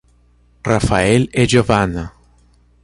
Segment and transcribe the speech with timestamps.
[0.65, 2.11] Rafael e Giovanna